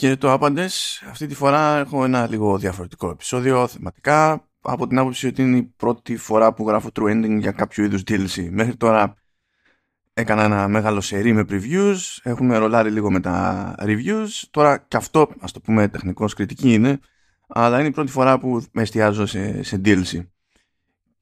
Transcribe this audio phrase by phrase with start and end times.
[0.00, 5.26] Και το άπαντες, αυτή τη φορά έχω ένα λίγο διαφορετικό επεισόδιο θεματικά από την άποψη
[5.26, 8.48] ότι είναι η πρώτη φορά που γράφω true ending για κάποιο είδους DLC.
[8.50, 9.14] Μέχρι τώρα
[10.12, 15.28] έκανα ένα μεγάλο σερί με previews, έχουμε ρολάρει λίγο με τα reviews, τώρα και αυτό
[15.40, 16.98] ας το πούμε τεχνικός κριτική είναι,
[17.48, 20.26] αλλά είναι η πρώτη φορά που με εστιάζω σε, σε DLC.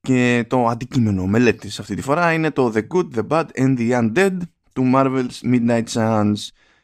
[0.01, 3.91] Και το αντικείμενο μελέτης αυτή τη φορά είναι το The Good, The Bad and The
[3.91, 4.37] Undead
[4.73, 6.35] του Marvel's Midnight Suns.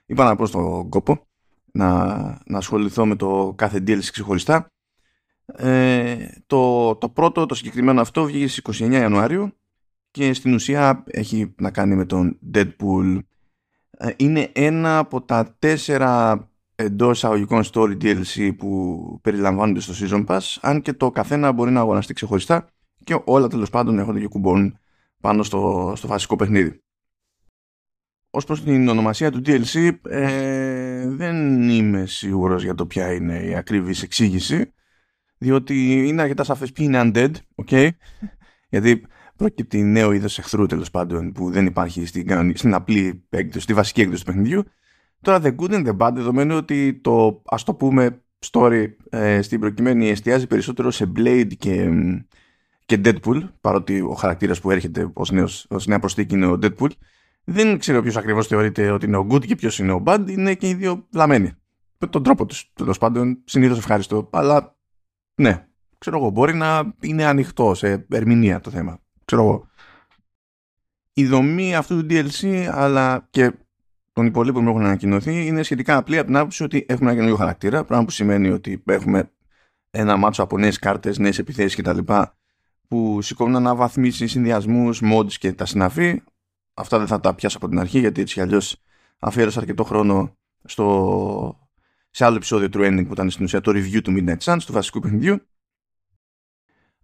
[0.06, 1.26] Είπα να πω στον κόπο
[1.78, 2.14] να,
[2.46, 4.66] να ασχοληθώ με το κάθε DLC ξεχωριστά.
[5.46, 9.52] Ε, το, το πρώτο, το συγκεκριμένο αυτό βγήκε στις 29 Ιανουαρίου
[10.10, 13.18] και στην ουσία έχει να κάνει με τον Deadpool.
[13.90, 20.40] Ε, είναι ένα από τα τέσσερα εντός αγωγικών story DLC που περιλαμβάνονται στο Season Pass
[20.60, 22.68] αν και το καθένα μπορεί να αγοραστεί ξεχωριστά
[23.04, 24.78] και όλα τέλος πάντων έχονται και κουμπώνουν
[25.20, 26.82] πάνω στο, στο βασικό παιχνίδι.
[28.30, 33.54] Ως προς την ονομασία του DLC ε, δεν είμαι σίγουρος για το ποια είναι η
[33.54, 34.72] ακριβής εξήγηση
[35.38, 37.30] διότι είναι αρκετά σαφές ποιοι είναι undead,
[37.64, 37.88] okay?
[38.68, 39.06] γιατί
[39.36, 44.00] προκύπτει νέο είδος εχθρού τέλος πάντων που δεν υπάρχει στην, στην απλή έκδοση, στη βασική
[44.00, 44.64] έκδοση του παιχνιδιού.
[45.20, 49.60] Τώρα the good and the bad δεδομένου ότι το ας το πούμε story ε, στην
[49.60, 51.90] προκειμένη εστιάζει περισσότερο σε Blade και,
[52.86, 56.90] και Deadpool παρότι ο χαρακτήρας που έρχεται ως, νέος, ως νέα προσθήκη είναι ο Deadpool
[57.44, 60.24] δεν ξέρω ποιος ακριβώς θεωρείται ότι είναι ο good και ποιος είναι ο bad.
[60.28, 61.52] Είναι και οι δύο λαμμένοι.
[61.98, 64.28] Με τον τρόπο τους, τέλος πάντων, συνήθως ευχαριστώ.
[64.32, 64.76] Αλλά
[65.34, 65.66] ναι,
[65.98, 68.98] ξέρω εγώ, μπορεί να είναι ανοιχτό σε ερμηνεία το θέμα.
[69.24, 69.66] Ξέρω εγώ.
[71.12, 73.52] Η δομή αυτού του DLC, αλλά και
[74.12, 77.36] των υπολείπων που έχουν ανακοινωθεί, είναι σχετικά απλή από την άποψη ότι έχουμε ένα καινούριο
[77.36, 77.84] χαρακτήρα.
[77.84, 79.30] Πράγμα που σημαίνει ότι έχουμε
[79.90, 81.98] ένα μάτσο από νέες κάρτες, νέες επιθέσεις κτλ.
[82.88, 86.22] που σηκώνουν αναβαθμίσεις, συνδυασμούς, mods και τα συναφή
[86.74, 88.76] αυτά δεν θα τα πιάσω από την αρχή γιατί έτσι αλλιώς
[89.18, 91.58] αφιέρωσα αρκετό χρόνο στο,
[92.10, 94.72] σε άλλο επεισόδιο True Ending που ήταν στην ουσία το review του Midnight Suns του
[94.72, 95.38] βασικού παιχνιδιού.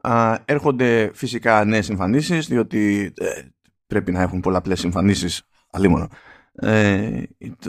[0.01, 3.43] Α, έρχονται φυσικά νέες εμφανίσεις διότι ε,
[3.87, 6.09] πρέπει να έχουν πολλαπλές εμφανίσεις αλίμονο.
[6.53, 7.23] Ε,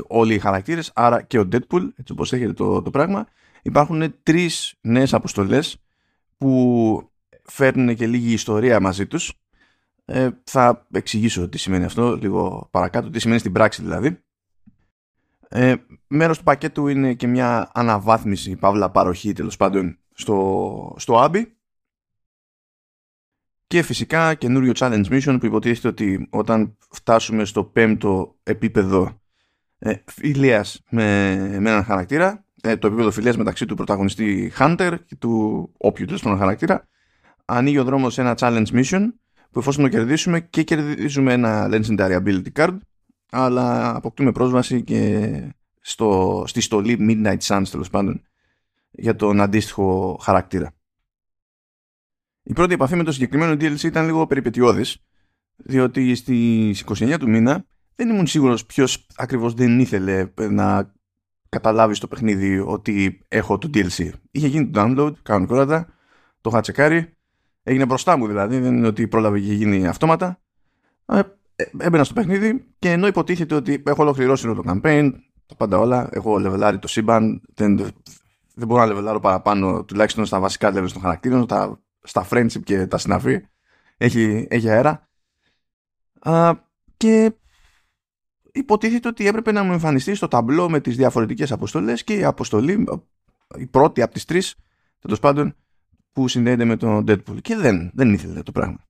[0.07, 3.28] όλοι οι χαρακτήρες άρα και ο Deadpool έτσι όπως έχετε το, το πράγμα.
[3.61, 5.78] Υπάρχουν τρεις νέες αποστολές
[6.38, 7.11] που
[7.44, 9.34] φέρνουν και λίγη ιστορία μαζί τους
[10.13, 14.23] ε, θα εξηγήσω τι σημαίνει αυτό λίγο παρακάτω, τι σημαίνει στην πράξη δηλαδή.
[15.49, 15.75] Ε,
[16.07, 21.44] μέρος του πακέτου είναι και μια αναβάθμιση, παύλα παροχή τέλος πάντων στο, στο Abby.
[23.67, 29.22] Και φυσικά καινούριο challenge mission που υποτίθεται ότι όταν φτάσουμε στο πέμπτο επίπεδο
[29.79, 35.16] ε, φιλίας με, με έναν χαρακτήρα, ε, το επίπεδο φιλίας μεταξύ του πρωταγωνιστή Hunter και
[35.16, 36.88] του όποιου τέλος χαρακτήρα,
[37.45, 39.07] ανοίγει ο δρόμος σε ένα challenge mission
[39.51, 42.78] που εφόσον το κερδίσουμε και κερδίζουμε ένα Legendary Ability Card
[43.31, 48.22] αλλά αποκτούμε πρόσβαση και στο, στη στολή Midnight Suns τέλος πάντων
[48.91, 50.73] για τον αντίστοιχο χαρακτήρα.
[52.44, 54.97] Η πρώτη επαφή με το συγκεκριμένο DLC ήταν λίγο περιπετειώδης
[55.56, 60.94] διότι στις 29 του μήνα δεν ήμουν σίγουρος ποιος ακριβώς δεν ήθελε να
[61.50, 64.09] καταλάβει στο παιχνίδι ότι έχω το DLC.
[64.31, 65.94] Είχε γίνει το download, κανονικότατα,
[66.41, 67.17] το είχα τσεκάρει
[67.63, 70.39] Έγινε μπροστά μου δηλαδή, δεν είναι ότι πρόλαβε και γίνει αυτόματα.
[71.05, 71.19] Ε,
[71.55, 75.11] ε, έμπαινα στο παιχνίδι και ενώ υποτίθεται ότι έχω ολοκληρώσει το campaign,
[75.45, 77.75] τα πάντα όλα, έχω λεβελάρει το σύμπαν, δεν,
[78.55, 82.88] δεν μπορώ να λεβελάρω παραπάνω, τουλάχιστον στα βασικά levels των χαρακτήρων, στα, στα friendship και
[82.88, 83.41] τα συναφή.
[83.97, 85.09] Έχει, έχει αέρα.
[86.19, 86.53] Α,
[86.97, 87.33] και
[88.51, 92.88] υποτίθεται ότι έπρεπε να μου εμφανιστεί στο ταμπλό με τις διαφορετικές αποστολές και η αποστολή,
[93.57, 94.55] η πρώτη από τις τρεις,
[94.99, 95.55] τέλος πάντων,
[96.11, 97.41] που συνδέεται με τον Deadpool.
[97.41, 98.85] Και δεν, δεν ήθελε το πράγμα.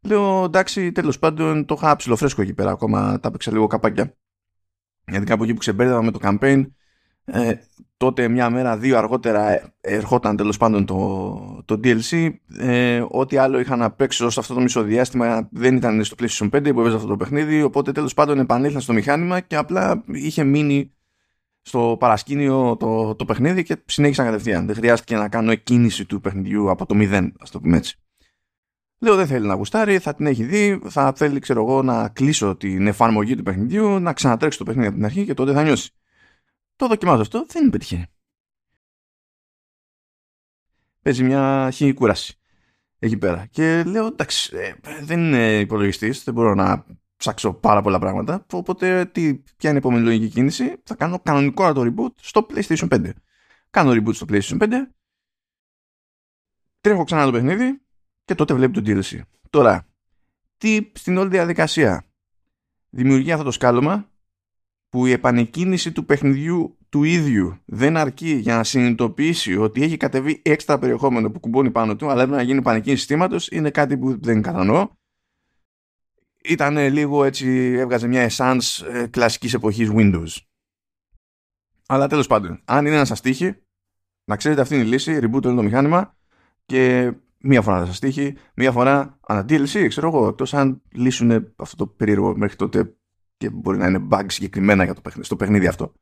[0.00, 4.16] Λέω εντάξει τέλος πάντων το είχα ψηλοφρέσκο εκεί πέρα ακόμα τα έπαιξα λίγο καπάκια.
[5.04, 6.66] Γιατί κάπου εκεί που ξεμπέρδευα με το campaign
[7.24, 7.54] ε,
[7.96, 13.58] τότε μια μέρα δύο αργότερα ε, ερχόταν τέλος πάντων το, το DLC ε, ό,τι άλλο
[13.58, 16.96] είχα να παίξω σε αυτό το μισό διάστημα δεν ήταν στο PlayStation 5 που έπαιζε
[16.96, 20.92] αυτό το παιχνίδι οπότε τέλος πάντων επανήλθα στο μηχάνημα και απλά είχε μείνει
[21.68, 24.66] στο παρασκήνιο το, το παιχνίδι και συνέχισα κατευθείαν.
[24.66, 27.96] Δεν χρειάστηκε να κάνω εκκίνηση του παιχνιδιού από το μηδέν, ας το πούμε έτσι.
[29.00, 32.56] Λέω δεν θέλει να γουστάρει, θα την έχει δει, θα θέλει ξέρω εγώ να κλείσω
[32.56, 35.90] την εφαρμογή του παιχνιδιού, να ξανατρέξω το παιχνίδι από την αρχή και τότε θα νιώσει.
[36.76, 38.06] Το δοκιμάζω αυτό, δεν πετυχαίνει.
[41.02, 42.38] Παίζει μια χή κούραση
[42.98, 43.46] εκεί πέρα.
[43.46, 44.72] Και λέω εντάξει, ε,
[45.02, 46.84] δεν είναι υπολογιστής, δεν μπορώ να
[47.18, 48.46] ψάξω πάρα πολλά πράγματα.
[48.52, 52.88] Οπότε, τι, ποια είναι η επόμενη λογική κίνηση, θα κάνω κανονικό το reboot στο PlayStation
[52.88, 53.10] 5.
[53.70, 54.68] Κάνω reboot στο PlayStation 5,
[56.80, 57.80] τρέχω ξανά το παιχνίδι
[58.24, 59.20] και τότε βλέπει το DLC.
[59.50, 59.86] Τώρα,
[60.58, 62.08] τι στην όλη διαδικασία;
[62.90, 64.08] Δημιουργεί αυτό το σκάλωμα
[64.88, 70.42] που η επανεκκίνηση του παιχνιδιού του ίδιου δεν αρκεί για να συνειδητοποιήσει ότι έχει κατεβεί
[70.44, 74.20] έξτρα περιεχόμενο που κουμπώνει πάνω του, αλλά έπρεπε να γίνει πανική συστήματος, είναι κάτι που
[74.20, 74.88] δεν κατανοώ.
[76.48, 80.36] Ήταν λίγο έτσι, έβγαζε μια essence ε, κλασικής εποχής Windows.
[81.86, 83.54] Αλλά τέλος πάντων, αν είναι να σας τύχει,
[84.24, 86.16] να ξέρετε αυτή είναι η λύση, reboot όλο το μηχάνημα
[86.66, 91.52] και μία φορά θα σας τύχει, μία φορά ανά DLC, ξέρω εγώ, εκτός αν λύσουν
[91.56, 92.96] αυτό το περίεργο μέχρι τότε
[93.36, 95.92] και μπορεί να είναι bug συγκεκριμένα για το παιχνίδι, στο παιχνίδι αυτό.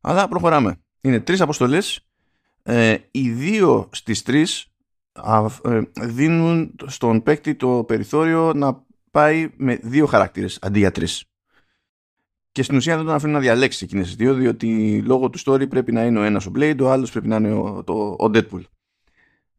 [0.00, 0.80] Αλλά προχωράμε.
[1.00, 2.06] Είναι τρεις αποστολές.
[2.62, 4.72] Ε, οι δύο στις τρεις
[5.64, 8.86] ε, δίνουν στον παίκτη το περιθώριο να
[9.18, 11.24] πάει με δύο χαρακτήρες αντί για τρεις.
[12.52, 15.68] Και στην ουσία δεν τον αφήνουν να διαλέξει εκείνες τις δύο, διότι λόγω του story
[15.68, 18.24] πρέπει να είναι ο ένας ο Blade, ο άλλος πρέπει να είναι ο, το, ο
[18.24, 18.62] Deadpool.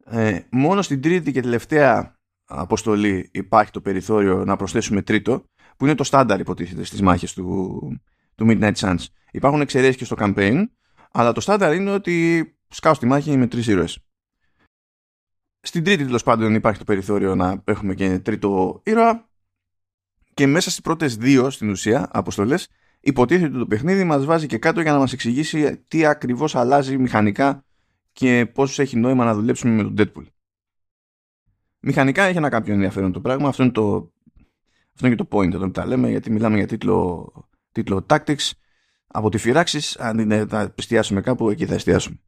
[0.04, 5.44] Ε, μόνο στην τρίτη και τελευταία αποστολή υπάρχει το περιθώριο να προσθέσουμε τρίτο,
[5.76, 8.00] που είναι το στάνταρ υποτίθεται στις μάχες του,
[8.34, 9.04] του Midnight Suns.
[9.30, 10.64] Υπάρχουν εξαιρέσεις και στο campaign,
[11.10, 13.98] αλλά το στάνταρ είναι ότι σκάω στη μάχη με τρεις ήρωες.
[15.60, 19.29] Στην τρίτη τέλος πάντων υπάρχει το περιθώριο να έχουμε και τρίτο ήρωα
[20.34, 22.68] και μέσα στις πρώτες δύο στην ουσία αποστολές
[23.00, 26.98] υποτίθεται ότι το παιχνίδι μας βάζει και κάτω για να μας εξηγήσει τι ακριβώς αλλάζει
[26.98, 27.64] μηχανικά
[28.12, 30.26] και πώς έχει νόημα να δουλέψουμε με τον Deadpool.
[31.80, 33.48] Μηχανικά έχει ένα κάποιο ενδιαφέρον το πράγμα.
[33.48, 34.12] Αυτό είναι το,
[34.94, 37.32] αυτό είναι και το point εδώ που τα λέμε, γιατί μιλάμε για τίτλο,
[37.72, 38.50] τίτλο Tactics.
[39.06, 42.20] Από τη φυράξη, αν είναι, θα εστιάσουμε κάπου, εκεί θα εστιάσουμε.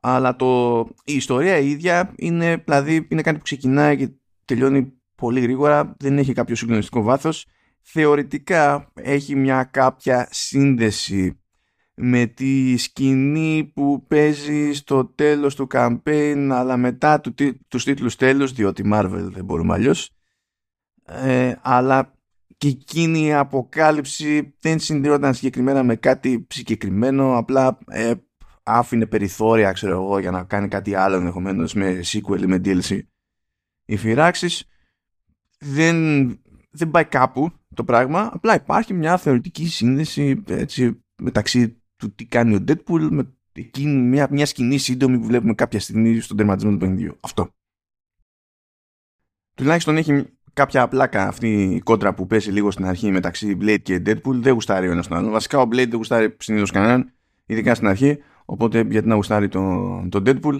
[0.00, 4.10] Αλλά το, η ιστορία η ίδια είναι, δηλαδή, είναι κάτι που ξεκινάει και
[4.44, 4.92] τελειώνει
[5.22, 7.46] πολύ γρήγορα, δεν έχει κάποιο συγκλονιστικό βάθος.
[7.80, 11.40] Θεωρητικά έχει μια κάποια σύνδεση
[11.94, 17.34] με τη σκηνή που παίζει στο τέλος του campaign αλλά μετά του,
[17.68, 20.10] τους τίτλους τέλους διότι Marvel δεν μπορούμε αλλιώς
[21.04, 22.14] ε, αλλά
[22.56, 28.12] και εκείνη η αποκάλυψη δεν συνδυόταν συγκεκριμένα με κάτι συγκεκριμένο απλά ε,
[28.62, 32.98] άφηνε περιθώρια ξέρω εγώ για να κάνει κάτι άλλο ενδεχομένως με sequel ή με DLC
[33.84, 34.66] οι φυράξεις
[35.62, 36.26] δεν,
[36.70, 42.54] δεν πάει κάπου το πράγμα απλά υπάρχει μια θεωρητική σύνδεση έτσι, μεταξύ του τι κάνει
[42.54, 46.76] ο Deadpool με εκείνη μια, μια σκηνή σύντομη που βλέπουμε κάποια στιγμή στον τερματισμό του
[46.76, 47.16] παιχνιδιού.
[47.20, 47.48] Αυτό.
[49.54, 54.02] Τουλάχιστον έχει κάποια πλάκα αυτή η κόντρα που πέσει λίγο στην αρχή μεταξύ Blade και
[54.06, 54.34] Deadpool.
[54.34, 55.30] Δεν γουστάρει ο ένας τον άλλο.
[55.30, 57.12] Βασικά ο Blade δεν γουστάρει συνήθως κανέναν,
[57.46, 58.18] ειδικά στην αρχή.
[58.44, 60.58] Οπότε γιατί να γουστάρει τον το Deadpool;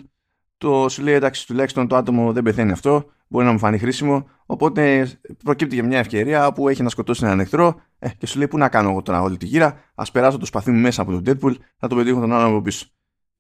[0.62, 4.28] Το σου λέει εντάξει, τουλάχιστον το άτομο δεν πεθαίνει αυτό μπορεί να μου φανεί χρήσιμο.
[4.46, 5.10] Οπότε
[5.44, 8.58] προκύπτει για μια ευκαιρία που έχει να σκοτώσει έναν εχθρό ε, και σου λέει: Πού
[8.58, 9.80] να κάνω εγώ τώρα όλη τη γύρα.
[9.94, 12.60] Α περάσω το σπαθί μου μέσα από τον Deadpool, θα το πετύχω τον άλλον από
[12.60, 12.86] πίσω.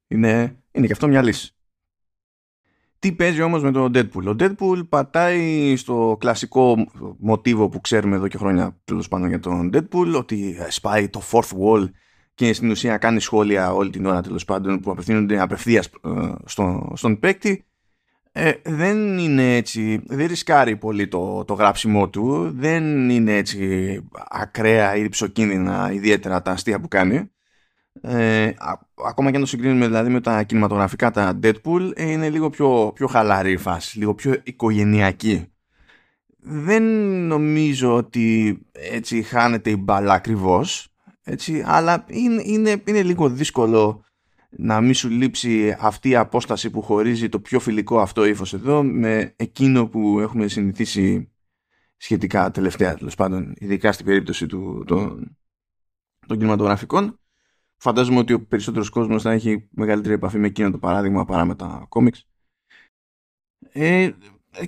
[0.08, 1.54] Είναι, είναι και αυτό μια λύση.
[2.98, 6.76] Τι παίζει όμως με τον Deadpool; Ο Deadpool πατάει στο κλασικό
[7.18, 11.50] μοτίβο που ξέρουμε εδώ και χρόνια τέλος πάντων για τον Deadpool ότι σπάει το fourth
[11.58, 11.90] wall
[12.34, 16.92] και στην ουσία κάνει σχόλια όλη την ώρα τέλος πάντων που απευθύνονται απευθείας ε, στον,
[16.96, 17.64] στον παίκτη
[18.34, 24.96] ε, δεν είναι έτσι, δεν ρισκάρει πολύ το, το γράψιμό του, δεν είναι έτσι ακραία
[24.96, 27.30] ή ψοκίνδυνα ιδιαίτερα τα αστεία που κάνει.
[28.00, 28.50] Ε,
[29.06, 32.92] ακόμα και αν το συγκρίνουμε δηλαδή με τα κινηματογραφικά τα Deadpool ε, είναι λίγο πιο,
[32.94, 35.46] πιο χαλαρή η φάση, λίγο πιο οικογενειακή.
[36.38, 36.82] Δεν
[37.26, 40.91] νομίζω ότι έτσι χάνεται η μπαλά ακριβώς,
[41.22, 44.04] έτσι, αλλά είναι, είναι, είναι λίγο δύσκολο
[44.56, 48.82] να μην σου λείψει αυτή η απόσταση που χωρίζει το πιο φιλικό αυτό ύφος εδώ
[48.82, 51.32] με εκείνο που έχουμε συνηθίσει
[51.96, 55.36] σχετικά τελευταία τέλος πάντων, ειδικά στην περίπτωση του, των,
[56.26, 57.16] των κινηματογραφικών.
[57.76, 61.54] Φαντάζομαι ότι ο περισσότερος κόσμος θα έχει μεγαλύτερη επαφή με εκείνο το παράδειγμα παρά με
[61.54, 62.26] τα κόμιξ.
[63.72, 64.10] Ε,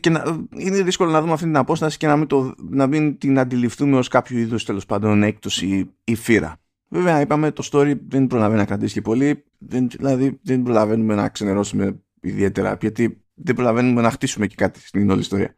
[0.01, 3.19] και να, είναι δύσκολο να δούμε αυτή την απόσταση και να μην, το, να μην
[3.19, 6.57] την αντιληφθούμε ως κάποιο είδους τέλος πάντων έκπτωση ή φύρα.
[6.89, 9.45] Βέβαια, είπαμε το story δεν προλαβαίνει να κρατήσει και πολύ.
[9.59, 15.11] Δεν, δηλαδή, δεν προλαβαίνουμε να ξενερώσουμε ιδιαίτερα, γιατί δεν προλαβαίνουμε να χτίσουμε και κάτι στην
[15.11, 15.57] όλη ιστορία.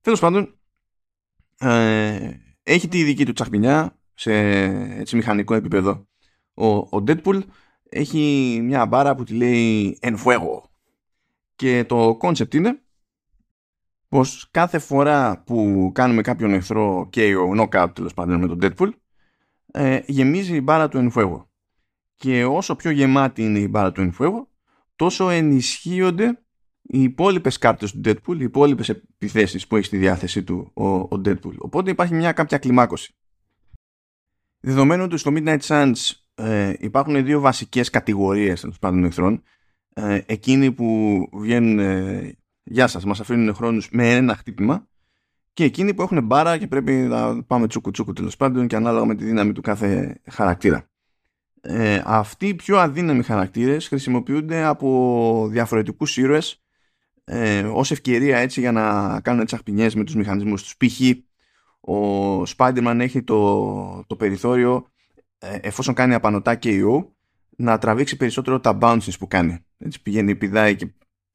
[0.00, 0.58] Τέλος πάντων,
[1.58, 2.30] ε,
[2.62, 4.32] έχει τη δική του τσαχπινιά σε
[4.98, 6.08] έτσι, μηχανικό επίπεδο.
[6.54, 7.40] Ο, ο Deadpool
[7.88, 10.60] έχει μια μπάρα που τη λέει En Fuego.
[11.54, 12.80] Και το concept είναι
[14.08, 18.90] πως κάθε φορά που κάνουμε κάποιον εχθρό και ο knockout τέλος πάντων με τον Deadpool
[19.72, 21.44] ε, γεμίζει η μπάρα του Enfuego.
[22.16, 24.46] Και όσο πιο γεμάτη είναι η μπάρα του Enfuego,
[24.96, 26.40] τόσο ενισχύονται
[26.82, 31.20] οι υπόλοιπες κάρτες του Deadpool, οι υπόλοιπες επιθέσεις που έχει στη διάθεσή του ο, ο
[31.24, 31.54] Deadpool.
[31.58, 33.14] Οπότε υπάρχει μια κάποια κλιμάκωση.
[34.60, 35.94] Δεδομένου ότι στο Midnight Suns
[36.34, 39.42] ε, υπάρχουν δύο βασικές κατηγορίες των πάντων εχθρών,
[39.94, 42.36] ε, εκείνοι που βγαίνουν ε,
[42.68, 44.86] γεια σας, μας αφήνουν χρόνους με ένα χτύπημα
[45.52, 49.04] και εκείνοι που έχουν μπάρα και πρέπει να πάμε τσούκου τσούκου τέλος πάντων και ανάλογα
[49.04, 50.88] με τη δύναμη του κάθε χαρακτήρα.
[51.60, 56.62] ε, αυτοί οι πιο αδύναμοι χαρακτήρες χρησιμοποιούνται από διαφορετικούς ήρωες
[57.24, 60.76] ε, ως ευκαιρία έτσι για να κάνουν τσαχπινιές με τους μηχανισμούς τους.
[60.76, 61.00] Π.χ.
[61.80, 64.86] ο Spider-Man έχει το, το περιθώριο
[65.38, 67.06] ε, εφόσον κάνει απανοτά KO
[67.56, 69.58] να τραβήξει περισσότερο τα bounces που κάνει.
[69.78, 70.88] Έτσι πηγαίνει, πηδάει και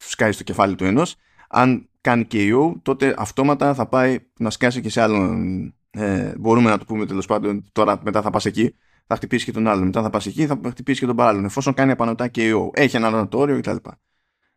[0.09, 1.15] σκάει στο κεφάλι του ενός.
[1.49, 6.77] Αν κάνει KO τότε αυτόματα θα πάει να σκάσει και σε άλλον ε, μπορούμε να
[6.77, 8.75] το πούμε τέλος πάντων τώρα μετά θα πας εκεί
[9.07, 11.73] θα χτυπήσεις και τον άλλον μετά θα πας εκεί θα χτυπήσεις και τον παράλληλο εφόσον
[11.73, 13.75] κάνει απανοτά KO έχει ένα ανατόριο κτλ.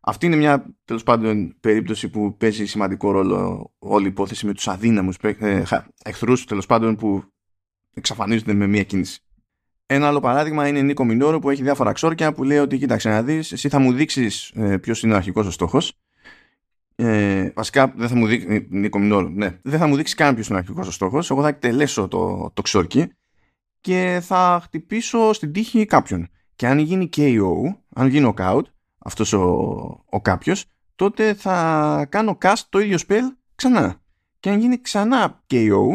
[0.01, 4.69] Αυτή είναι μια τέλος πάντων περίπτωση που παίζει σημαντικό ρόλο όλη η υπόθεση με τους
[4.69, 5.63] αδύναμους ε,
[6.05, 7.25] εχθρούς τέλος πάντων που
[7.95, 9.21] εξαφανίζονται με μία κίνηση.
[9.87, 13.09] Ένα άλλο παράδειγμα είναι η Νίκο Μινόρο που έχει διάφορα ξόρκια που λέει ότι κοίταξε
[13.09, 15.99] να δεις, εσύ θα μου δείξεις ε, ποιος είναι ο αρχικός ο στόχος
[16.95, 19.59] ε, βασικά δεν θα μου δείξει Νίκο Μινόρο, ναι.
[19.63, 22.51] Δεν θα μου δείξεις καν ποιος είναι ο αρχικός ο στόχος εγώ θα εκτελέσω το,
[22.55, 23.13] το ξόρκι
[23.81, 27.53] και θα χτυπήσω στην τύχη κάποιον και αν γίνει KO,
[27.95, 28.63] αν γίνει knockout
[28.99, 29.43] αυτός ο,
[30.09, 30.65] ο κάποιος
[30.95, 33.23] τότε θα κάνω cast το ίδιο spell
[33.55, 34.01] ξανά
[34.41, 35.87] και αν γίνει ξανά KO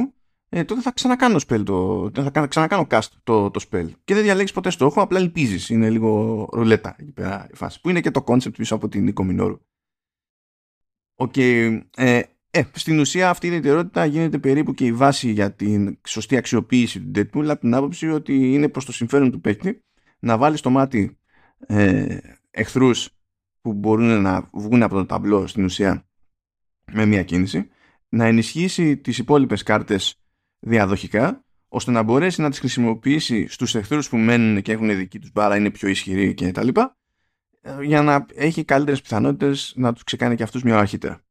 [0.50, 3.90] ε, τότε θα ξανακάνω spell το, θα ξανακάνω cast το, το spell.
[4.04, 5.70] Και δεν διαλέγεις ποτέ στόχο, απλά ελπίζεις.
[5.70, 7.82] Είναι λίγο ρουλέτα εκεί πέρα η φάση.
[7.82, 9.60] Που είναι και το concept πίσω από την Nico Minoru.
[11.16, 11.34] OK.
[11.36, 11.80] Okay.
[11.96, 16.38] Ε, ε, στην ουσία αυτή η ιδιαιτερότητα γίνεται περίπου και η βάση για την σωστή
[16.38, 19.84] αξιοποίηση του Deadpool από την άποψη ότι είναι προς το συμφέρον του παίκτη
[20.20, 21.18] να βάλει στο μάτι
[21.58, 22.18] ε,
[22.52, 23.10] εχθρούς
[23.62, 26.08] που μπορούν να βγουν από το ταμπλό στην ουσία
[26.92, 27.70] με μία κίνηση
[28.10, 30.19] να ενισχύσει τις υπόλοιπες κάρτες
[30.60, 35.32] διαδοχικά ώστε να μπορέσει να τις χρησιμοποιήσει στους εχθρούς που μένουν και έχουν δική τους
[35.32, 36.98] μπάρα, είναι πιο ισχυροί και τα λοιπά,
[37.62, 41.22] ε, για να έχει καλύτερες πιθανότητες να τους ξεκάνει και αυτούς μια ώρα αρχίτερα.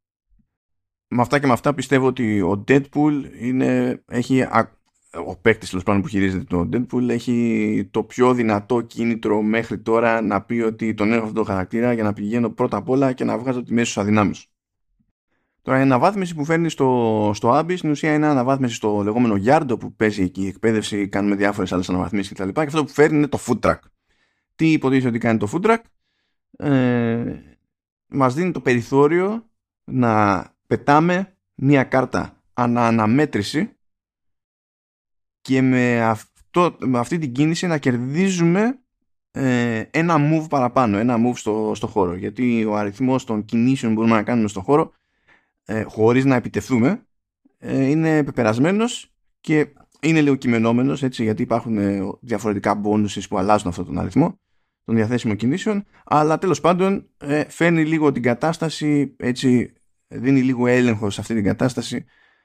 [1.08, 4.46] Με αυτά και με αυτά πιστεύω ότι ο Deadpool είναι, έχει,
[5.26, 10.20] ο παίκτης τέλος πάντων που χειρίζεται το Deadpool έχει το πιο δυνατό κίνητρο μέχρι τώρα
[10.20, 13.24] να πει ότι τον έχω αυτό το χαρακτήρα για να πηγαίνω πρώτα απ' όλα και
[13.24, 14.50] να βγάζω τη μέση στους αδυνάμους.
[15.68, 19.76] Τώρα η αναβάθμιση που φέρνει στο, στο Abyss στην ουσία είναι αναβάθμιση στο λεγόμενο Yardo
[19.80, 22.48] που παίζει εκεί η εκπαίδευση, κάνουμε διάφορες άλλες αναβαθμίσεις κτλ.
[22.48, 23.78] Και, αυτό που φέρνει είναι το food track.
[24.54, 25.78] Τι υποτίθεται ότι κάνει το food track.
[26.68, 27.34] Ε,
[28.06, 29.50] μας δίνει το περιθώριο
[29.84, 33.76] να πετάμε μία κάρτα ανα αναμέτρηση
[35.40, 38.78] και με, αυτό, με αυτή την κίνηση να κερδίζουμε
[39.30, 42.14] ε, ένα move παραπάνω, ένα move στο, στο χώρο.
[42.14, 44.92] Γιατί ο αριθμός των κινήσεων που μπορούμε να κάνουμε στο χώρο
[45.68, 47.06] ε, χωρίς να επιτεθούμε
[47.58, 53.68] ε, είναι πεπερασμένος και είναι λίγο κειμενόμενος έτσι γιατί υπάρχουν ε, διαφορετικά bonuses που αλλάζουν
[53.68, 54.40] αυτόν τον αριθμό
[54.84, 59.72] των διαθέσιμων κινήσεων αλλά τέλος πάντων ε, φέρνει λίγο την κατάσταση έτσι
[60.08, 62.04] δίνει λίγο έλεγχο σε αυτή την κατάσταση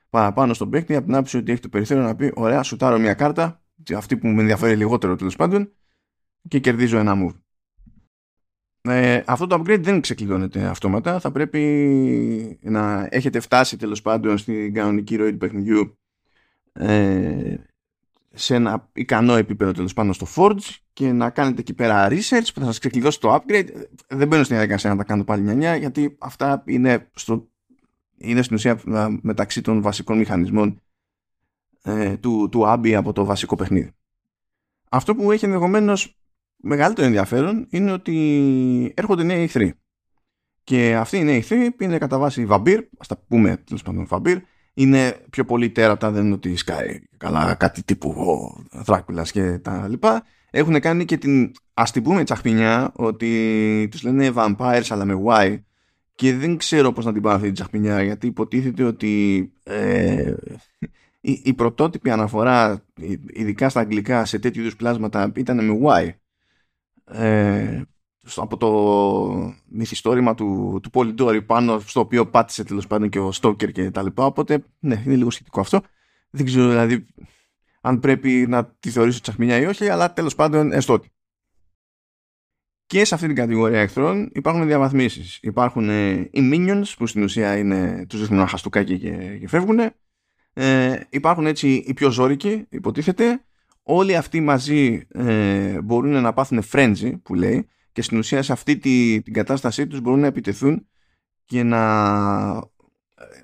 [0.10, 3.14] παραπάνω στον παίκτη από την άποψη ότι έχει το περιθώριο να πει ωραία σουτάρω μια
[3.14, 3.64] κάρτα
[3.96, 5.74] αυτή που με ενδιαφέρει λιγότερο τέλος πάντων
[6.48, 7.43] και κερδίζω ένα move
[8.90, 11.20] ε, αυτό το upgrade δεν ξεκλειδώνεται αυτόματα.
[11.20, 15.98] Θα πρέπει να έχετε φτάσει τέλος πάντων στην κανονική ροή του παιχνιδιού
[16.74, 17.56] ε,
[18.34, 22.60] σε ένα ικανό επίπεδο τέλος πάντων στο Forge και να κάνετε εκεί πέρα research που
[22.60, 23.68] θα σας ξεκλειδώσει το upgrade.
[24.08, 27.48] Δεν μπαίνω στην διαδικασία να τα κάνω πάλι νιανιά γιατί αυτά είναι, στο,
[28.18, 28.80] είναι στην ουσία
[29.22, 30.82] μεταξύ των βασικών μηχανισμών
[31.84, 33.92] ε, του, του Abby από το βασικό παιχνίδι.
[34.90, 36.18] Αυτό που έχει ενδεχομένως
[36.64, 39.74] μεγαλύτερο ενδιαφέρον είναι ότι έρχονται νέοι εχθροί.
[40.64, 44.38] Και αυτοί οι νέοι εχθροί είναι κατά βάση βαμπύρ, ας τα πούμε τέλος πάντων βαμπύρ,
[44.74, 49.88] είναι πιο πολύ τέρατα, δεν είναι ότι σκάει καλά κάτι τύπου ο Δράκουλας και τα
[49.88, 50.24] λοιπά.
[50.52, 55.60] Έχουν κάνει και την ας την πούμε τσαχπινιά ότι τους λένε vampires αλλά με Y
[56.16, 60.34] και δεν ξέρω πώς να την πάρω αυτή την τσαχπινιά γιατί υποτίθεται ότι ε,
[61.22, 62.84] η, η πρωτότυπη αναφορά
[63.34, 66.10] ειδικά στα αγγλικά σε τέτοιου είδους πλάσματα ήταν με Y
[67.14, 67.82] ε,
[68.36, 73.72] από το μυθιστόρημα του, του Πολυντόρη πάνω στο οποίο πάτησε τέλος πάντων και ο Στόκερ
[73.72, 74.26] και τα λοιπά.
[74.26, 75.82] Οπότε ναι είναι λίγο σχετικό αυτό.
[76.30, 77.06] Δεν ξέρω δηλαδή
[77.82, 81.12] αν πρέπει να τη θεωρήσω τσαχμινιά ή όχι αλλά τέλος πάντων έστω ότι.
[82.86, 85.40] Και σε αυτή την κατηγορία εχθρών υπάρχουν διαβαθμίσεις.
[85.42, 89.80] Υπάρχουν ε, οι minions που στην ουσία είναι τους δείχνουν ένα χαστούκάκι και, και φεύγουν
[90.54, 93.44] ε, υπάρχουν έτσι οι πιο ζώρικοι υποτίθεται
[93.84, 98.78] όλοι αυτοί μαζί ε, μπορούν να πάθουν frenzy που λέει και στην ουσία σε αυτή
[98.78, 100.88] τη, την κατάστασή τους μπορούν να επιτεθούν
[101.46, 102.54] και να,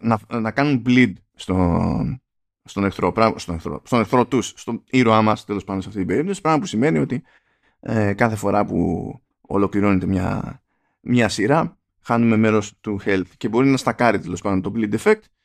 [0.02, 2.22] να, να κάνουν bleed στον,
[2.64, 6.08] στον εχθρό, στον εχθρό, στον εχθρό τους, στον ήρωά μας τέλος πάντων σε αυτή την
[6.08, 6.42] περίπτωση.
[6.42, 7.24] Πράγμα που σημαίνει ότι
[7.80, 10.62] ε, κάθε φορά που ολοκληρώνεται μια,
[11.00, 15.22] μια σειρά χάνουμε μέρος του health και μπορεί να στακάρει τέλος πάντων το bleed effect.
[15.22, 15.39] ε,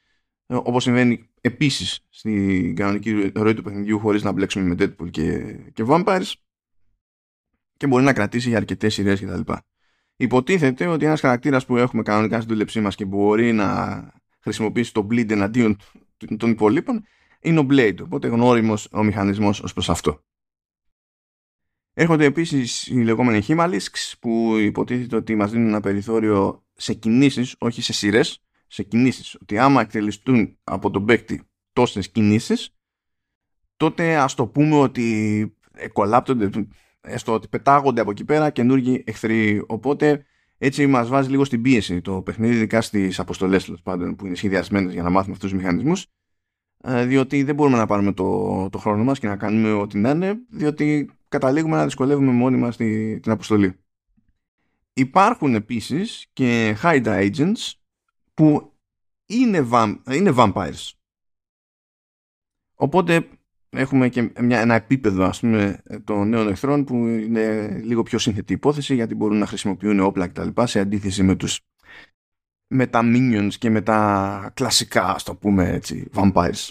[0.47, 5.85] όπως συμβαίνει επίσης στην κανονική ροή του παιχνιδιού χωρίς να μπλέξουμε με Deadpool και, και
[5.87, 6.33] Vampires
[7.77, 9.53] και μπορεί να κρατήσει για αρκετές σειρές κτλ.
[10.17, 15.07] Υποτίθεται ότι ένας χαρακτήρας που έχουμε κανονικά στην δούλεψή μας και μπορεί να χρησιμοποιήσει το
[15.11, 15.77] bleed εναντίον
[16.37, 17.05] των υπολείπων
[17.41, 17.97] είναι ο Blade.
[18.03, 20.23] Οπότε γνώριμος ο μηχανισμός ως προς αυτό.
[21.93, 27.83] Έρχονται επίσης οι λεγόμενοι Himalisks που υποτίθεται ότι μας δίνουν ένα περιθώριο σε κινήσεις, όχι
[27.83, 28.44] σε σειρές,
[28.75, 29.35] σε κινήσεις.
[29.41, 32.77] Ότι άμα εκτελεστούν από τον παίκτη τόσες κινήσεις,
[33.77, 35.57] τότε ας το πούμε ότι
[35.93, 36.51] κολλάπτονται,
[37.01, 39.65] έστω ότι πετάγονται από εκεί πέρα καινούργιοι εχθροί.
[39.67, 40.25] Οπότε
[40.59, 44.93] έτσι μας βάζει λίγο στην πίεση το παιχνίδι, ειδικά στις αποστολές πάντων που είναι σχεδιασμένες
[44.93, 46.07] για να μάθουμε αυτούς τους μηχανισμούς.
[46.83, 50.11] Ε, διότι δεν μπορούμε να πάρουμε το, το χρόνο μας και να κάνουμε ό,τι να
[50.11, 53.79] είναι, διότι καταλήγουμε να δυσκολεύουμε μόνοι μας τη, την αποστολή.
[54.93, 57.73] Υπάρχουν επίσης και Hydra Agents
[58.35, 58.73] που
[59.27, 59.67] είναι,
[60.11, 60.93] είναι vampires.
[62.75, 63.29] Οπότε
[63.69, 68.53] έχουμε και μια, ένα επίπεδο ας πούμε των νέων εχθρών που είναι λίγο πιο σύνθετη
[68.53, 70.63] υπόθεση γιατί μπορούν να χρησιμοποιούν όπλα κτλ.
[70.63, 71.61] σε αντίθεση με τους
[72.75, 76.69] με τα minions και με τα κλασικά, ας το πούμε έτσι, vampires.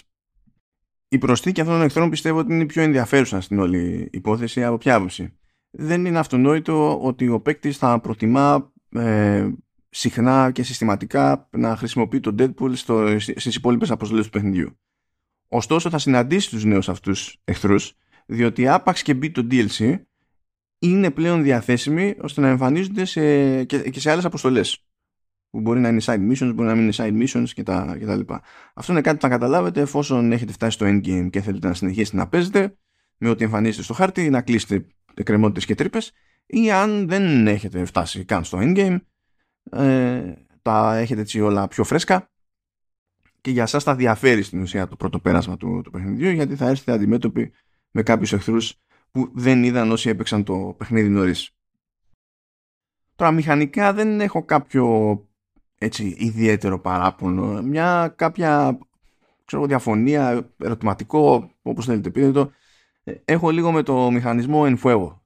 [1.08, 4.94] Η προσθήκη αυτών των εχθρών πιστεύω ότι είναι πιο ενδιαφέρουσα στην όλη υπόθεση από ποια
[4.94, 5.38] άποψη.
[5.70, 9.50] Δεν είναι αυτονόητο ότι ο παίκτης θα προτιμά ε,
[9.96, 14.78] συχνά και συστηματικά να χρησιμοποιεί τον Deadpool στο, στις υπόλοιπες αποστολές του παιχνιδιού.
[15.48, 17.94] Ωστόσο θα συναντήσει τους νέους αυτούς εχθρούς
[18.26, 19.96] διότι άπαξ και μπει το DLC
[20.78, 24.84] είναι πλέον διαθέσιμοι ώστε να εμφανίζονται σε, και, και σε άλλες αποστολές
[25.50, 28.06] που μπορεί να είναι side missions, μπορεί να μην είναι side missions και τα, και
[28.06, 28.42] τα λοιπά.
[28.74, 32.16] Αυτό είναι κάτι που θα καταλάβετε εφόσον έχετε φτάσει στο endgame και θέλετε να συνεχίσετε
[32.16, 32.76] να παίζετε
[33.16, 36.12] με ό,τι εμφανίζετε στο χάρτη, να κλείσετε εκκρεμότητες και τρύπες,
[36.46, 38.98] ή αν δεν έχετε φτάσει καν στο endgame,
[39.70, 42.30] ε, τα έχετε έτσι όλα πιο φρέσκα
[43.40, 46.68] και για σας θα διαφέρει στην ουσία το πρώτο πέρασμα του, του παιχνιδιού γιατί θα
[46.68, 47.52] έρθετε αντιμέτωποι
[47.90, 48.74] με κάποιους εχθρούς
[49.10, 51.50] που δεν είδαν όσοι έπαιξαν το παιχνίδι νωρίς.
[53.14, 55.18] Τώρα μηχανικά δεν έχω κάποιο
[55.78, 57.62] έτσι ιδιαίτερο παράπονο.
[57.62, 58.78] Μια κάποια
[59.44, 62.50] ξέρω, διαφωνία, ερωτηματικό, όπως θέλετε πείτε το, ε,
[63.24, 64.78] έχω λίγο με το μηχανισμό εν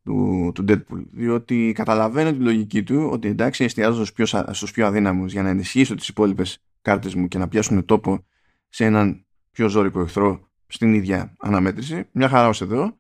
[0.05, 1.05] του, του Deadpool.
[1.13, 5.49] Διότι καταλαβαίνω τη λογική του ότι εντάξει εστιάζω στους πιο, στους πιο αδύναμους για να
[5.49, 8.25] ενισχύσω τις υπόλοιπες κάρτες μου και να πιάσουν τόπο
[8.69, 12.09] σε έναν πιο ζώρικο εχθρό στην ίδια αναμέτρηση.
[12.13, 12.99] Μια χαρά ως εδώ.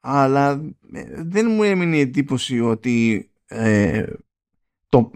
[0.00, 0.50] Αλλά
[0.92, 4.04] ε, δεν μου έμεινε η εντύπωση ότι ε,
[4.88, 5.10] το,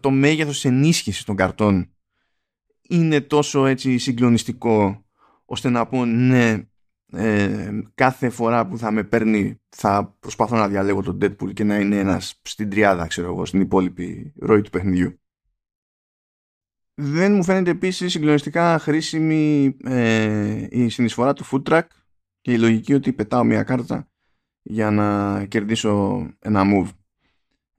[0.00, 1.88] το μέγεθος ενίσχυσης των καρτών
[2.88, 5.04] είναι τόσο έτσι συγκλονιστικό
[5.44, 6.64] ώστε να πω ναι
[7.14, 11.78] ε, κάθε φορά που θα με παίρνει θα προσπαθώ να διαλέγω τον Deadpool και να
[11.78, 15.18] είναι ένας στην τριάδα ξέρω εγώ στην υπόλοιπη ροή του παιχνιδιού.
[16.94, 21.86] Δεν μου φαίνεται επίσης συγκλονιστικά χρήσιμη ε, η συνεισφορά του food track
[22.40, 24.08] και η λογική ότι πετάω μια κάρτα
[24.62, 26.88] για να κερδίσω ένα move.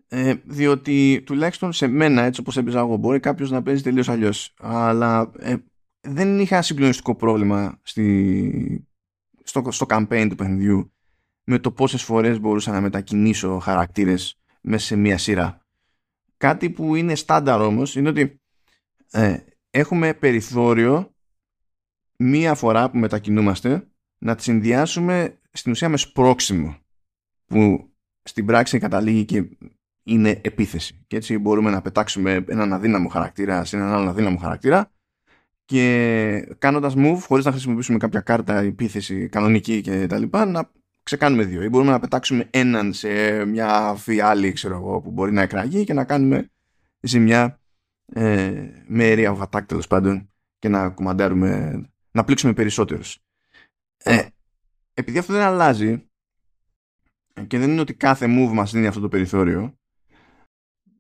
[0.08, 4.54] Ε, διότι τουλάχιστον σε μένα έτσι όπως έπαιζα εγώ μπορεί κάποιος να παίζει τελείως αλλιώς.
[4.60, 5.56] Αλλά ε,
[6.02, 8.85] δεν είχα συγκλονιστικό πρόβλημα στη,
[9.46, 10.94] στο, στο campaign του παιχνιδιού
[11.44, 15.66] με το πόσες φορές μπορούσα να μετακινήσω χαρακτήρες μέσα σε μία σειρά
[16.38, 18.42] κάτι που είναι στάνταρ όμως είναι ότι
[19.12, 19.38] ε,
[19.70, 21.14] έχουμε περιθώριο
[22.18, 26.78] μία φορά που μετακινούμαστε να τη συνδυάσουμε στην ουσία με σπρόξιμο
[27.46, 27.90] που
[28.24, 29.58] στην πράξη καταλήγει και
[30.04, 31.04] είναι επίθεση.
[31.08, 34.92] Και έτσι μπορούμε να πετάξουμε έναν αδύναμο χαρακτήρα σε έναν άλλον αδύναμο χαρακτήρα
[35.66, 40.72] και κάνοντας move χωρίς να χρησιμοποιήσουμε κάποια κάρτα επίθεση κανονική και τα λοιπά να
[41.04, 41.64] ξεκάνουμε δύο.
[41.64, 45.94] Ή μπορούμε να πετάξουμε έναν σε μια φιάλη ξέρω εγώ, που μπορεί να εκραγεί και
[45.94, 46.52] να κάνουμε
[47.00, 47.60] ζημιά
[48.06, 53.20] ε, με area of attack τέλος πάντων και να κουμαντάρουμε, να πλήξουμε περισσότερους.
[53.98, 54.26] Ε,
[54.94, 56.10] επειδή αυτό δεν αλλάζει
[57.48, 59.78] και δεν είναι ότι κάθε move μας δίνει αυτό το περιθώριο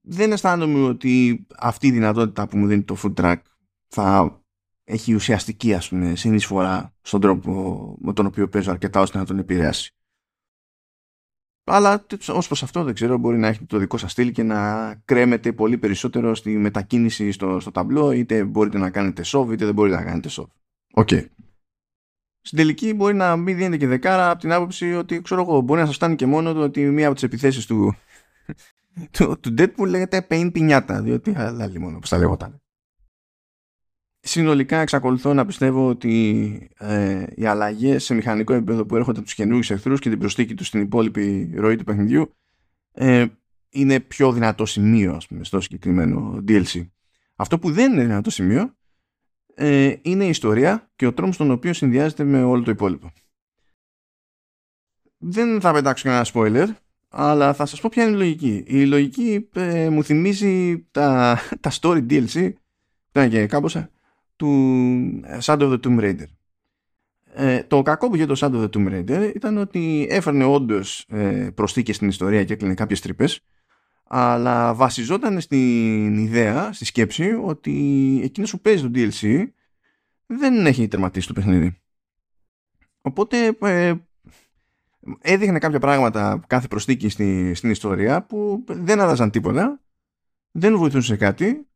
[0.01, 3.41] δεν αισθάνομαι ότι αυτή η δυνατότητα που μου δίνει το food track
[3.88, 4.39] θα
[4.86, 9.38] έχει ουσιαστική ας πούμε συνεισφορά στον τρόπο με τον οποίο παίζω αρκετά ώστε να τον
[9.38, 9.95] επηρεάσει.
[11.67, 14.93] Αλλά ως προς αυτό δεν ξέρω, μπορεί να έχετε το δικό σας στυλ και να
[15.06, 19.74] κρέμετε πολύ περισσότερο στη μετακίνηση στο, στο ταμπλό, είτε μπορείτε να κάνετε shove, είτε δεν
[19.74, 20.45] μπορείτε να κάνετε shove.
[20.93, 21.08] OK.
[21.12, 21.26] Okay.
[22.41, 25.80] Στην τελική μπορεί να μην δίνετε και δεκάρα από την άποψη ότι ξέρω εγώ, μπορεί
[25.80, 27.95] να σας φτάνει και μόνο το ότι μία από τις επιθέσεις του,
[29.17, 32.64] του, του Deadpool λέγεται Pain Piñata, διότι αλίμονο πώς θα λεγόταν.
[34.27, 39.35] Συνολικά εξακολουθώ να πιστεύω ότι ε, οι αλλαγές σε μηχανικό επίπεδο που έρχονται από τους
[39.35, 42.35] καινούριους εχθρούς και την προσθήκη τους στην υπόλοιπη ροή του παιχνιδιού
[42.91, 43.25] ε,
[43.69, 46.88] είναι πιο δυνατό σημείο ας πούμε, στο συγκεκριμένο DLC.
[47.35, 48.75] Αυτό που δεν είναι δυνατό σημείο
[49.55, 53.11] ε, είναι η ιστορία και ο τρόμος τον οποίο συνδυάζεται με όλο το υπόλοιπο.
[55.17, 56.67] Δεν θα πετάξω κανένα spoiler
[57.09, 58.63] αλλά θα σας πω ποια είναι η λογική.
[58.67, 63.89] Η λογική ε, μου θυμίζει τα, τα story DLC που ήταν και κάμποσα
[64.36, 66.26] του Shadow of the Tomb Raider.
[67.34, 71.06] Ε, το κακό που είχε το Shadow of the Tomb Raider ήταν ότι έφερνε όντως
[71.10, 73.41] ε, προσθήκες στην ιστορία και έκλεινε κάποιες τρύπες
[74.08, 77.71] αλλά βασιζόταν στην ιδέα, στη σκέψη ότι
[78.24, 79.48] εκείνος που παίζει το DLC
[80.26, 81.82] δεν έχει τερματίσει το παιχνίδι.
[83.02, 83.93] Οπότε ε,
[85.21, 89.82] έδειχνε κάποια πράγματα κάθε προσθήκη στη, στην ιστορία που δεν άλλαζαν τίποτα,
[90.52, 91.67] δεν βοηθούσαν σε κάτι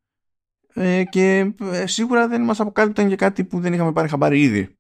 [0.74, 4.78] ε, και ε, σίγουρα δεν μας αποκάλυπταν για κάτι που δεν είχαμε πάρει χαμπάρι ήδη.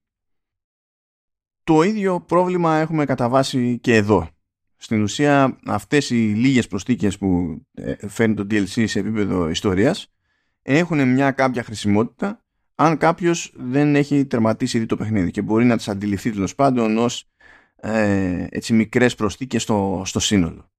[1.63, 4.29] Το ίδιο πρόβλημα έχουμε καταβάσει και εδώ.
[4.77, 10.11] Στην ουσία αυτές οι λίγες προσθήκες που ε, φέρνει το DLC σε επίπεδο ιστορίας
[10.61, 12.43] έχουν μια κάποια χρησιμότητα
[12.75, 16.97] αν κάποιος δεν έχει τερματίσει ήδη το παιχνίδι και μπορεί να τις αντιληφθεί τέλος πάντων
[16.97, 17.29] ως
[17.75, 20.71] ε, έτσι μικρές προσθήκες στο, στο σύνολο.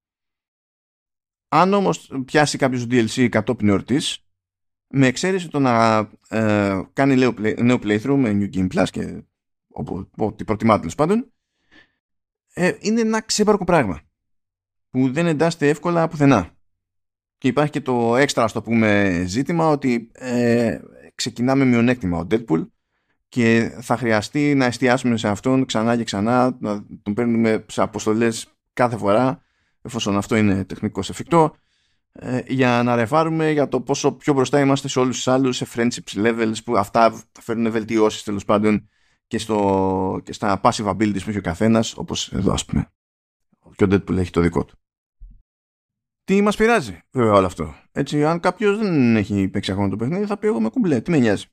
[1.48, 4.24] Αν όμως πιάσει κάποιος DLC κατόπιν εορτής,
[4.90, 5.98] με εξαίρεση το να
[6.28, 9.22] ε, κάνει νέο, νέο playthrough με New Game Plus και
[10.16, 11.32] ό,τι προτιμά τέλος πάντων,
[12.54, 14.00] ε, είναι ένα ξέπαρκο πράγμα
[14.90, 16.50] που δεν εντάσσεται εύκολα πουθενά.
[17.38, 20.78] Και υπάρχει και το έξτρα, στο πούμε, ζήτημα ότι ε,
[21.14, 22.66] ξεκινάμε μειονέκτημα ο Deadpool
[23.28, 28.54] και θα χρειαστεί να εστιάσουμε σε αυτόν ξανά και ξανά, να τον παίρνουμε σε αποστολές
[28.72, 29.42] κάθε φορά,
[29.82, 31.54] εφόσον αυτό είναι τεχνικώς εφικτό,
[32.12, 35.66] ε, για να ρεφάρουμε για το πόσο πιο μπροστά είμαστε σε όλους τους άλλους, σε
[35.74, 38.88] friendships levels, που αυτά θα φέρνουν βελτιώσεις τέλος πάντων
[39.26, 42.92] και, στο, και στα passive abilities που έχει ο καθένας, όπως εδώ ας πούμε.
[43.76, 44.78] Και ο Deadpool έχει το δικό του.
[46.24, 47.74] Τι μας πειράζει βέβαια όλο αυτό.
[47.92, 51.10] Έτσι, αν κάποιος δεν έχει παίξει ακόμα το παιχνίδι θα πει εγώ με κουμπλέ, τι
[51.10, 51.46] με νοιάζει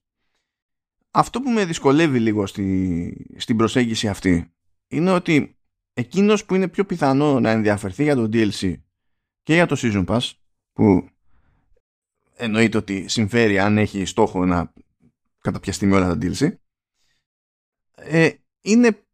[1.17, 4.53] αυτό που με δυσκολεύει λίγο στη, στην προσέγγιση αυτή
[4.87, 5.57] είναι ότι
[5.93, 8.73] εκείνος που είναι πιο πιθανό να ενδιαφερθεί για το DLC
[9.43, 10.31] και για το Season Pass
[10.77, 11.09] που
[12.35, 14.73] εννοείται ότι συμφέρει αν έχει στόχο να
[15.41, 16.55] καταπιαστεί με όλα τα DLC
[17.95, 18.29] ε,
[18.61, 19.05] είναι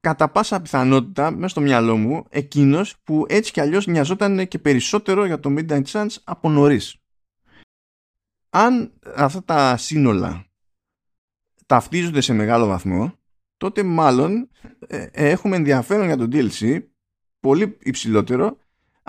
[0.00, 5.24] κατά πάσα πιθανότητα μέσα στο μυαλό μου εκείνος που έτσι κι αλλιώς νοιαζόταν και περισσότερο
[5.24, 6.96] για το Midnight Suns από νωρίς.
[8.50, 10.46] Αν αυτά τα σύνολα
[11.66, 13.12] ταυτίζονται σε μεγάλο βαθμό,
[13.56, 14.48] τότε μάλλον
[14.86, 16.82] ε, έχουμε ενδιαφέρον για το DLC
[17.40, 18.58] πολύ υψηλότερο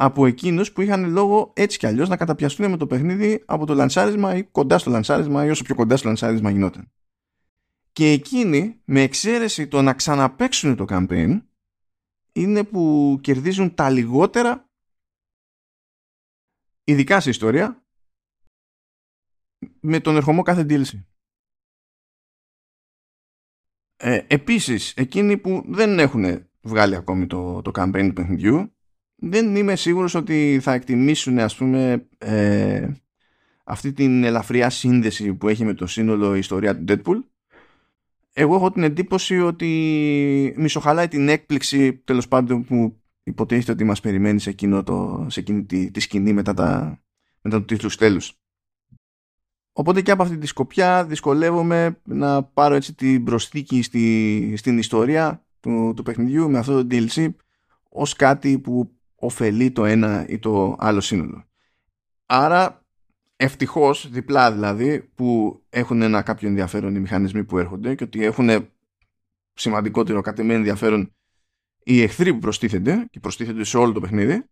[0.02, 3.74] από εκείνους που είχαν λόγο έτσι κι αλλιώς να καταπιαστούν με το παιχνίδι από το
[3.74, 6.92] λανσάρισμα ή κοντά στο λανσάρισμα ή όσο πιο κοντά στο λανσάρισμα γινόταν.
[7.92, 11.42] Και εκείνοι, με εξαίρεση το να ξαναπέξουν το campaign,
[12.32, 14.70] είναι που κερδίζουν τα λιγότερα,
[16.84, 17.84] ειδικά σε ιστορία,
[19.80, 21.04] με τον ερχομό κάθε DLC.
[23.98, 28.74] Ε, επίσης, εκείνοι που δεν έχουν βγάλει ακόμη το, το campaign του παιχνιδιού,
[29.20, 32.88] δεν είμαι σίγουρος ότι θα εκτιμήσουν ας πούμε ε,
[33.64, 37.24] αυτή την ελαφριά σύνδεση που έχει με το σύνολο η ιστορία του Deadpool.
[38.34, 44.40] Εγώ έχω την εντύπωση ότι μισοχαλάει την έκπληξη τέλος πάντων που υποτίθεται ότι μας περιμένει
[44.40, 47.00] σε, εκείνο το, σε εκείνη τη, τη σκηνή μετά, τα,
[47.42, 48.34] μετά το τίτλο τέλους.
[49.72, 55.46] Οπότε και από αυτή τη σκοπιά δυσκολεύομαι να πάρω έτσι την προσθήκη στη, στην ιστορία
[55.60, 57.30] του, του παιχνιδιού με αυτό το DLC
[57.90, 61.44] ως κάτι που ωφελεί το ένα ή το άλλο σύνολο.
[62.26, 62.86] Άρα
[63.36, 68.70] ευτυχώς διπλά δηλαδή που έχουν ένα κάποιο ενδιαφέρον οι μηχανισμοί που έρχονται και ότι έχουν
[69.54, 71.14] σημαντικότερο κατεμένο ενδιαφέρον
[71.84, 74.44] οι εχθροί που προστίθενται και προστίθενται σε όλο το παιχνίδι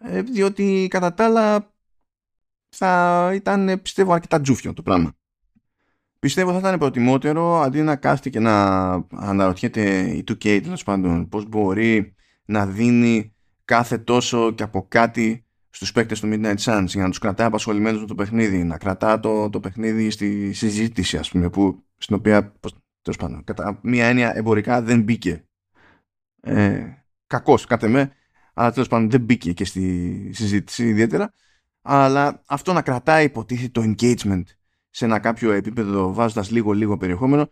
[0.00, 1.72] ε, διότι κατά τα άλλα
[2.68, 5.12] θα ήταν πιστεύω αρκετά τζούφιο το πράγμα.
[6.18, 11.46] Πιστεύω θα ήταν προτιμότερο αντί να κάθεται και να αναρωτιέται η 2K τέλος πάντων πώς
[11.48, 13.34] μπορεί να δίνει
[13.68, 18.00] κάθε τόσο και από κάτι στους παίκτες του Midnight Suns για να τους κρατάει απασχολημένους
[18.00, 22.52] με το παιχνίδι, να κρατά το, το παιχνίδι στη συζήτηση ας πούμε που, στην οποία
[23.02, 25.44] τέλος πάντων κατά μία έννοια εμπορικά δεν μπήκε.
[26.40, 26.84] Ε,
[27.26, 28.12] κακός κάτε με
[28.54, 31.32] αλλά τέλος πάντων δεν μπήκε και στη συζήτηση ιδιαίτερα.
[31.82, 34.42] Αλλά αυτό να κρατάει υποτίθεται το engagement
[34.90, 37.50] σε ένα κάποιο επίπεδο βάζοντας λίγο λίγο περιεχόμενο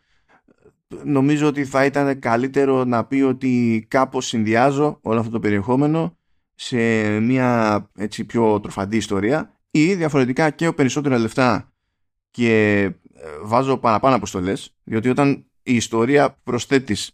[1.04, 6.16] νομίζω ότι θα ήταν καλύτερο να πει ότι κάπως συνδυάζω όλο αυτό το περιεχόμενο
[6.54, 6.76] σε
[7.20, 11.72] μια έτσι πιο τροφαντή ιστορία ή διαφορετικά και περισσότερα λεφτά
[12.30, 12.92] και ε,
[13.42, 17.10] βάζω παραπάνω αποστολές διότι όταν η ιστορία προσθέτεις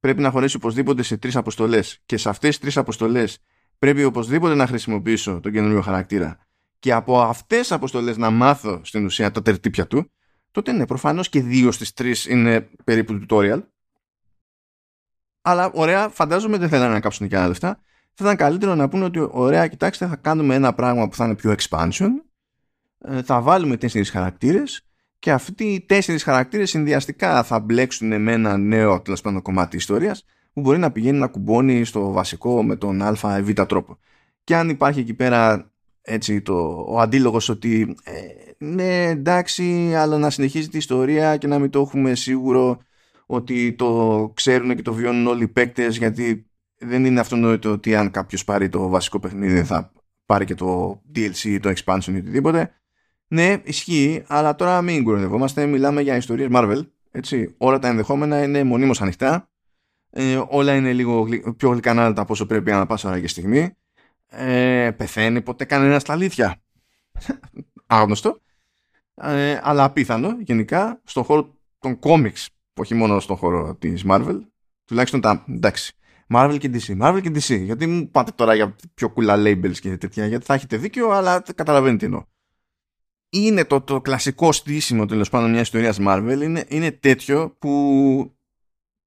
[0.00, 3.38] πρέπει να χωρέσει οπωσδήποτε σε τρεις αποστολές και σε αυτές τις τρεις αποστολές
[3.78, 6.38] πρέπει οπωσδήποτε να χρησιμοποιήσω τον καινούριο χαρακτήρα
[6.78, 10.10] και από αυτές τις αποστολές να μάθω στην ουσία τα τερτύπια του,
[10.54, 13.62] τότε ναι, προφανώς και δύο στις τρεις είναι περίπου tutorial.
[15.42, 17.80] Αλλά ωραία, φαντάζομαι δεν θέλανε να κάψουν και άλλα λεφτά.
[18.14, 21.34] θα ήταν καλύτερο να πούνε ότι ωραία κοιτάξτε θα κάνουμε ένα πράγμα που θα είναι
[21.34, 22.08] πιο expansion
[22.98, 24.86] ε, θα βάλουμε τέσσερις χαρακτήρες
[25.18, 30.24] και αυτοί οι τέσσερις χαρακτήρες συνδυαστικά θα μπλέξουν με ένα νέο τέλος πάντων κομμάτι ιστορίας
[30.52, 33.98] που μπορεί να πηγαίνει να κουμπώνει στο βασικό με τον α β τρόπο.
[34.44, 35.72] Και αν υπάρχει εκεί πέρα
[36.06, 38.12] έτσι το, ο αντίλογος ότι ε,
[38.58, 42.78] ναι εντάξει αλλά να συνεχίζει τη ιστορία και να μην το έχουμε σίγουρο
[43.26, 46.46] ότι το ξέρουν και το βιώνουν όλοι οι παίκτες γιατί
[46.78, 49.92] δεν είναι αυτονόητο ότι αν κάποιος πάρει το βασικό παιχνίδι θα
[50.26, 52.74] πάρει και το DLC, το expansion ή οτιδήποτε.
[53.28, 55.66] Ναι, ισχύει, αλλά τώρα μην κουρδευόμαστε.
[55.66, 56.86] Μιλάμε για ιστορίες Marvel.
[57.10, 57.54] Έτσι.
[57.58, 59.48] Όλα τα ενδεχόμενα είναι μονίμως ανοιχτά.
[60.10, 63.76] Ε, όλα είναι λίγο πιο γλυκανά από όσο πρέπει να πάσα ώρα και στιγμή.
[64.36, 66.62] Ε, πεθαίνει ποτέ κανένας στα αλήθεια.
[67.86, 68.40] Άγνωστο.
[69.14, 74.38] Ε, αλλά απίθανο γενικά στον χώρο των κόμιξ, όχι μόνο στον χώρο της Marvel.
[74.84, 75.94] Τουλάχιστον τα εντάξει.
[76.28, 77.02] Marvel και DC.
[77.02, 77.60] Marvel και DC.
[77.60, 80.26] Γιατί μου πάτε τώρα για πιο κουλά labels και τέτοια.
[80.26, 82.24] Γιατί θα έχετε δίκιο, αλλά καταλαβαίνετε τι εννοώ.
[83.28, 88.36] Είναι το, το κλασικό στήσιμο τέλος πάντων μια ιστορία Marvel είναι, είναι τέτοιο που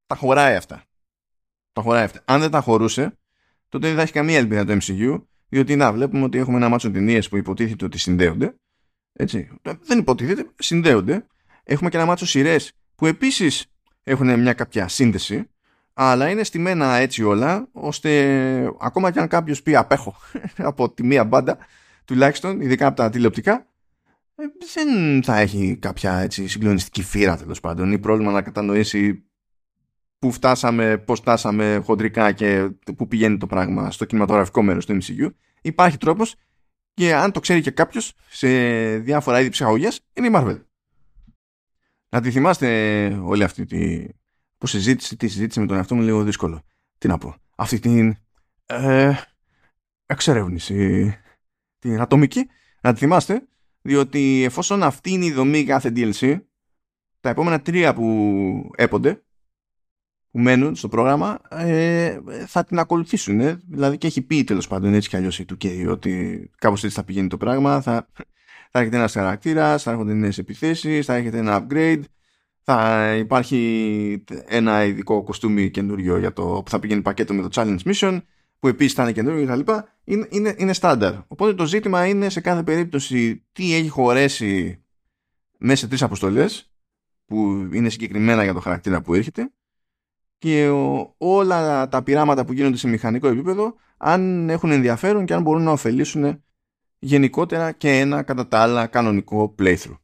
[0.05, 0.83] τα χωράει αυτά.
[1.71, 2.21] Τα χωράει αυτά.
[2.25, 3.17] Αν δεν τα χωρούσε,
[3.79, 6.91] τότε δεν θα έχει καμία ελπίδα το MCU, διότι να βλέπουμε ότι έχουμε ένα μάτσο
[6.91, 8.55] ταινίες που υποτίθεται ότι συνδέονται.
[9.13, 9.49] Έτσι.
[9.81, 11.25] Δεν υποτίθεται, συνδέονται.
[11.63, 13.65] Έχουμε και ένα μάτσο σειρές που επίσης
[14.03, 15.47] έχουν μια κάποια σύνδεση
[15.99, 18.11] αλλά είναι στημένα έτσι όλα, ώστε
[18.79, 20.15] ακόμα και αν κάποιος πει απέχω
[20.71, 21.57] από τη μία μπάντα,
[22.05, 23.67] τουλάχιστον, ειδικά από τα τηλεοπτικά,
[24.35, 29.26] ε, δεν θα έχει κάποια έτσι, συγκλονιστική φύρα τέλος πάντων ή πρόβλημα να κατανοήσει
[30.19, 35.29] πού φτάσαμε, πώς φτάσαμε χοντρικά και πού πηγαίνει το πράγμα στο κινηματογραφικό μέρος του MCU.
[35.61, 36.35] Υπάρχει τρόπος
[36.93, 38.47] και αν το ξέρει και κάποιος σε
[38.97, 40.61] διάφορα είδη ψυχαγωγίας, είναι η Marvel.
[42.09, 44.07] Να τη θυμάστε όλη αυτή τη
[44.57, 46.61] που συζήτηση, τη συζήτηση με τον εαυτό μου λίγο δύσκολο.
[46.97, 47.35] Τι να πω.
[47.55, 48.15] Αυτή την
[48.65, 49.13] ε,
[50.05, 51.13] εξερεύνηση,
[51.79, 52.47] την ατομική,
[52.81, 53.47] να τη θυμάστε,
[53.81, 56.39] διότι εφόσον αυτή είναι η δομή κάθε DLC,
[57.19, 59.23] τα επόμενα τρία που έπονται,
[60.37, 63.39] που μένουν στο πρόγραμμα, ε, θα την ακολουθήσουν.
[63.39, 63.59] Ε.
[63.67, 67.03] Δηλαδή και έχει πει τέλος πάντων έτσι κι αλλιώς η 2K ότι κάπως έτσι θα
[67.03, 67.81] πηγαίνει το πράγμα.
[67.81, 68.07] Θα,
[68.71, 72.01] θα έρχεται ένας χαρακτήρας, θα έρχονται νέες επιθέσεις, θα έχετε ένα upgrade
[72.61, 77.93] θα υπάρχει ένα ειδικό κοστούμι καινούριο για το, που θα πηγαίνει πακέτο με το Challenge
[77.93, 78.21] Mission
[78.59, 79.71] που επίσης θα είναι καινούριο κτλ.
[80.03, 81.13] Είναι, είναι, είναι στάνταρ.
[81.27, 84.83] Οπότε το ζήτημα είναι σε κάθε περίπτωση τι έχει χωρέσει
[85.57, 86.71] μέσα σε τρεις αποστολές
[87.25, 89.51] που είναι συγκεκριμένα για το χαρακτήρα που έρχεται
[90.37, 90.69] και
[91.17, 95.71] όλα τα πειράματα που γίνονται σε μηχανικό επίπεδο αν έχουν ενδιαφέρον και αν μπορούν να
[95.71, 96.43] ωφελήσουν
[96.99, 99.97] γενικότερα και ένα κατά τα άλλα κανονικό playthrough.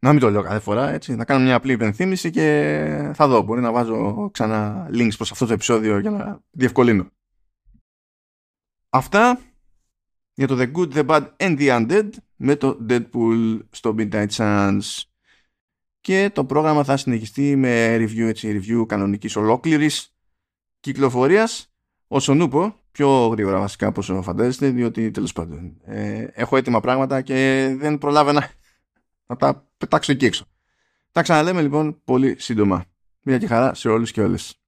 [0.00, 1.14] Να μην το λέω κάθε φορά, έτσι.
[1.14, 3.42] Να κάνω μια απλή υπενθύμηση και θα δω.
[3.42, 7.10] Μπορεί να βάζω ξανά links προς αυτό το επεισόδιο για να διευκολύνω.
[8.88, 9.40] Αυτά
[10.34, 15.02] για το The Good, The Bad and The Undead με το Deadpool στο Midnight Suns.
[16.00, 20.14] Και το πρόγραμμα θα συνεχιστεί με review, έτσι, review κανονικής ολόκληρης
[20.80, 21.72] κυκλοφορίας.
[22.06, 27.20] Όσο νούπο, πιο γρήγορα βασικά από όσο φαντάζεστε, διότι τέλος πάντων ε, έχω έτοιμα πράγματα
[27.20, 28.50] και δεν προλάβαινα
[29.26, 30.44] να τα πετάξω εκεί έξω.
[31.12, 32.84] Τα ξαναλέμε λοιπόν πολύ σύντομα.
[33.22, 34.60] Μια και χαρά σε όλους και όλες.